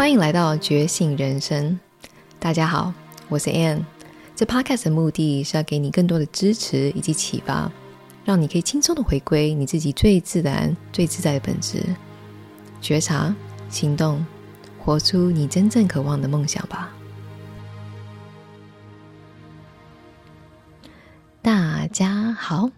[0.00, 1.78] 欢迎来到觉醒人生。
[2.38, 2.90] 大家好，
[3.28, 3.84] 我是 Ann。
[4.34, 7.70] 这 Podcast 的目的是要给你更多的支持以及启发，
[8.24, 11.84] 让你可以轻松的回归你自己最自然、最自在的本质，
[12.80, 13.36] 觉察、
[13.68, 14.24] 行动，
[14.78, 16.90] 活出你真正渴望的梦想吧。
[21.42, 22.70] 大家好，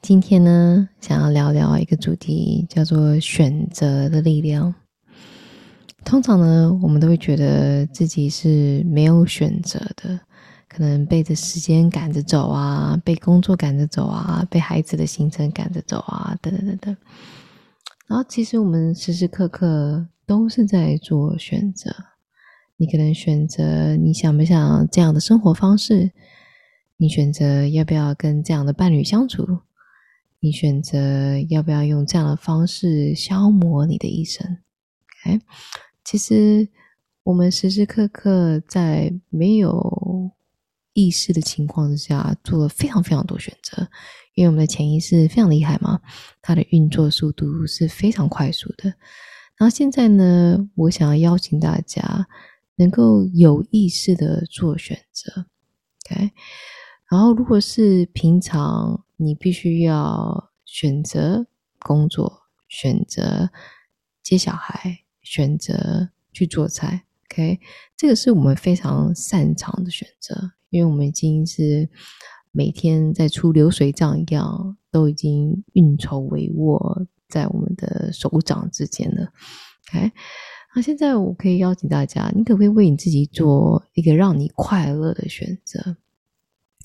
[0.00, 4.74] 今天呢，想要聊聊一个主题，叫做选择的力量。
[6.06, 10.20] 通常呢，我们都会觉得自己是没有选择的，
[10.68, 16.96] 可能被着时间赶着走啊，被工作赶着走啊，被孩子的行程赶着走啊，等等等等。
[18.06, 21.92] 然后，其实我们时时刻刻都是在做选择。
[22.76, 26.12] 你可能选择你想不想这样的生活方式，
[26.98, 29.44] 你选择要不要跟这样的伴侣相处，
[30.38, 34.58] 你选择要不要用这样的方式消磨你的一生。
[35.26, 35.40] OK。
[36.06, 36.68] 其实，
[37.24, 40.30] 我们时时刻刻在没有
[40.92, 43.88] 意识的情况之下，做了非常非常多选择。
[44.34, 46.00] 因为我们的潜意识非常厉害嘛，
[46.40, 48.84] 它的运作速度是非常快速的。
[49.58, 52.28] 然后现在呢，我想要邀请大家
[52.76, 55.46] 能够有意识的做选择
[56.04, 56.30] ，OK？
[57.10, 61.48] 然后，如果是平常你必须要选择
[61.80, 63.50] 工作、选择
[64.22, 65.05] 接小孩。
[65.26, 67.58] 选择去做菜，OK，
[67.96, 71.90] 这个是我们非常擅长的选择，因为我们已经是
[72.52, 79.32] 每天在出流水账一样，都已经运筹帷幄在我们的手掌之间了
[79.90, 80.12] ，OK。
[80.76, 85.96] 那现在我可以邀请大家，你可不可以为你自己做一个让你快乐的选择？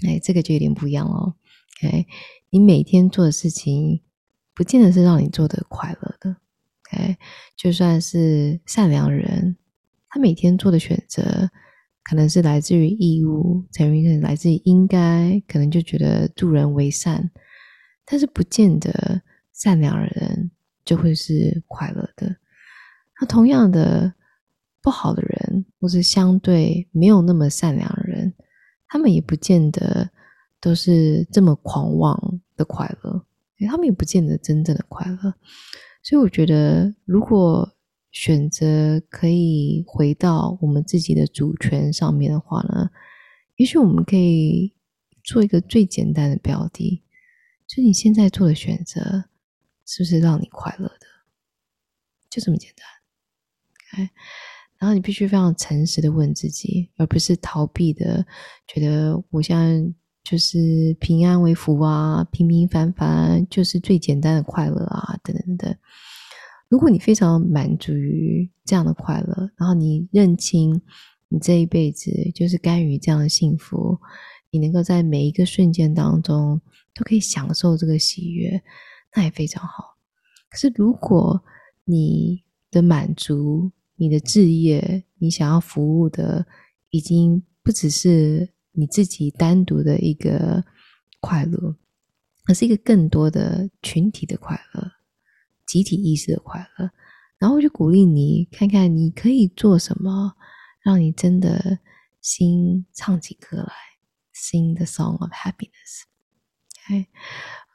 [0.07, 1.35] 哎，这个就有点不一样哦
[1.77, 2.07] ，OK。
[2.49, 4.01] 你每天做的事情，
[4.55, 6.37] 不见得是让你做的快乐的。
[7.55, 9.55] 就算是善良人，
[10.09, 11.49] 他每天做的选择，
[12.03, 17.31] 可能是来自于义务，可能来自于应该，可能就觉得助人为善，
[18.05, 19.21] 但是不见得
[19.53, 20.51] 善良人
[20.83, 22.35] 就会是快乐的。
[23.19, 24.13] 那同样的，
[24.81, 28.33] 不好的人，或是相对没有那么善良的人，
[28.87, 30.09] 他们也不见得
[30.59, 33.23] 都是这么狂妄的快乐，
[33.69, 35.33] 他们也不见得真正的快乐。
[36.03, 37.77] 所以我觉得，如果
[38.11, 42.89] 选择可以回到我们自己的主权上面的话呢，
[43.55, 44.73] 也许我们可以
[45.23, 47.03] 做一个最简单的标的，
[47.67, 49.25] 就你现在做的选择
[49.85, 51.07] 是不是让你快乐的？
[52.29, 54.09] 就这么简单。
[54.79, 58.25] 然后你必须非常诚实的问自己，而不是逃避的，
[58.67, 59.93] 觉得我现在。
[60.31, 65.75] 就是平安为福啊，平平凡凡就是最简单的快乐啊，等等等。
[66.69, 70.81] 如果你非常满足于这样的快乐，然后你认清
[71.27, 73.99] 你这一辈子就是甘于这样的幸福，
[74.51, 76.61] 你能够在每一个瞬间当中
[76.95, 78.63] 都可以享受这个喜悦，
[79.13, 79.97] 那也非常好。
[80.49, 81.43] 可是如果
[81.83, 82.41] 你
[82.71, 86.45] 的满足、你的志业、你想要服务的，
[86.89, 88.47] 已经不只是。
[88.73, 90.63] 你自己单独的一个
[91.19, 91.75] 快乐，
[92.47, 94.91] 而是一个更多的群体的快乐、
[95.65, 96.89] 集体意识的快乐。
[97.37, 100.33] 然后我就鼓励你，看看你可以做什么，
[100.83, 101.79] 让你真的
[102.21, 103.73] 心唱起歌来
[104.33, 106.03] ，Sing the song of happiness。
[106.87, 107.07] Okay?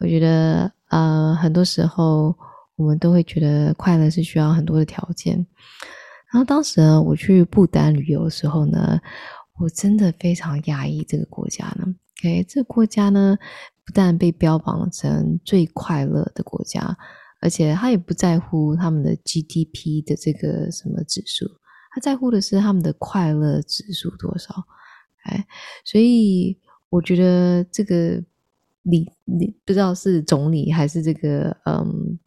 [0.00, 2.34] 我觉得，呃，很多时候
[2.76, 5.46] 我们都会觉得快乐是需要很多的条件。
[6.32, 8.98] 然后当时呢，我去不丹旅游的时候呢。
[9.58, 11.94] 我真的非常压抑这个国家呢。
[12.18, 13.38] OK，这个国家呢，
[13.84, 16.96] 不但被标榜成最快乐的国家，
[17.40, 21.46] 而且他也不在乎他们的 GDP 的这个什么指数，
[21.94, 24.54] 他在乎的是他们的快乐指数多少。
[25.24, 25.46] 哎，
[25.84, 26.58] 所以
[26.88, 28.22] 我觉得这个
[28.82, 32.18] 理理不知道是总理还是这个嗯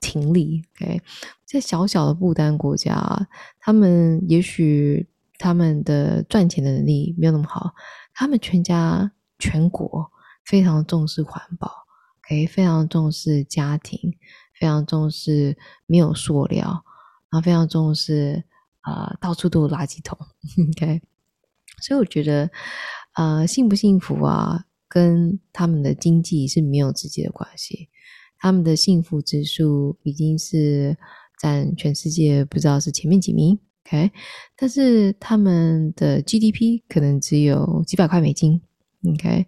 [0.00, 0.62] 廷理。
[0.76, 1.00] OK，
[1.44, 3.28] 在小小的不丹国家，
[3.58, 5.08] 他们也许。
[5.38, 7.74] 他们的赚钱的能力没有那么好，
[8.12, 10.10] 他们全家全国
[10.44, 11.70] 非常重视环保
[12.24, 13.98] ，OK，非常重视家庭，
[14.58, 16.84] 非常重视没有塑料，
[17.30, 18.44] 然后非常重视
[18.80, 20.18] 啊、呃，到处都有垃圾桶，
[20.76, 21.02] OK。
[21.82, 22.50] 所以我觉得，
[23.14, 27.88] 呃，幸不幸福啊，跟他们的经济是没有直接的关系。
[28.38, 30.96] 他们的幸福指数已经是
[31.40, 33.58] 占全世界不知道是前面几名。
[33.86, 34.10] OK，
[34.56, 38.60] 但是他们的 GDP 可能只有几百块美金。
[39.12, 39.46] OK，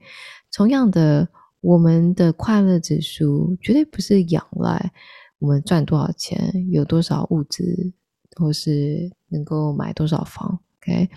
[0.53, 1.29] 同样的，
[1.61, 4.93] 我们的快乐指数绝对不是仰赖
[5.39, 7.95] 我们赚多少钱、有多少物质
[8.37, 10.61] 或是能够买多少房。
[10.81, 11.09] OK，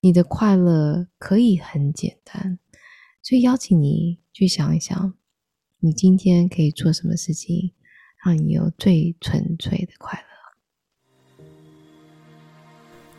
[0.00, 2.58] 你的快乐可以很简单，
[3.22, 5.14] 所以邀请你去想一想，
[5.80, 7.72] 你今天可以做什么事情，
[8.22, 10.31] 让你有最纯粹的快乐。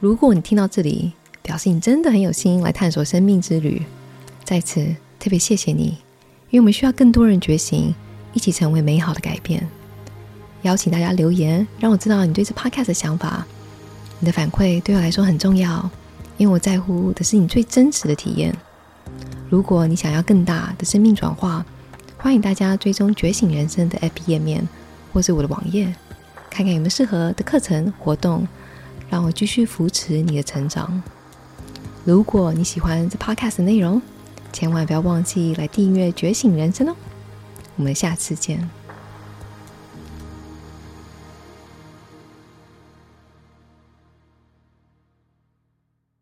[0.04, 3.82] 如果你听到这里，表示你真的很有心来探索生命之旅，
[4.44, 4.86] 在此
[5.18, 5.98] 特别谢谢你，
[6.50, 7.96] 因为我们需要更多人觉醒，
[8.34, 9.66] 一起成为美好的改变。
[10.64, 13.48] 邀请大家留言，让我知道你对这 podcast 的想法。
[14.20, 15.90] 你的反馈对我来说很重要，
[16.36, 18.54] 因为我在乎的是你最真实的体验。
[19.50, 21.66] 如果你想要更大的生命转化，
[22.18, 24.68] 欢迎大家追踪觉醒人生的 APP 页面，
[25.14, 25.86] 或是我的网页，
[26.50, 28.46] 看看有没有适合的课程活动，
[29.13, 31.04] 让我继续扶持你的成长。
[32.04, 34.01] 如果你喜欢这 podcast 内容，
[34.51, 36.95] 千万不要忘记来订阅觉醒人生哦。
[37.75, 38.68] 我们下次见。